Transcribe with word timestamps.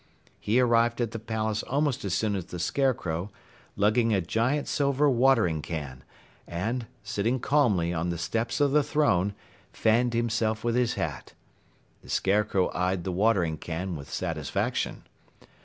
He 0.39 0.59
arrived 0.59 0.99
at 0.99 1.11
the 1.11 1.19
palace 1.19 1.61
almost 1.61 2.03
as 2.03 2.15
soon 2.15 2.35
as 2.35 2.45
the 2.45 2.57
Scarecrow, 2.57 3.29
lugging 3.75 4.15
a 4.15 4.19
giant 4.19 4.67
silver 4.67 5.07
watering 5.07 5.61
can, 5.61 6.03
and, 6.47 6.87
sitting 7.03 7.39
calmly 7.39 7.93
on 7.93 8.09
the 8.09 8.17
steps 8.17 8.59
of 8.59 8.71
the 8.71 8.81
throne, 8.81 9.35
fanned 9.71 10.15
himself 10.15 10.63
with 10.63 10.73
his 10.73 10.95
hat. 10.95 11.33
The 12.01 12.09
Scarecrow 12.09 12.71
eyed 12.73 13.03
the 13.03 13.11
watering 13.11 13.57
can 13.59 13.95
with 13.95 14.11
satisfaction. 14.11 15.03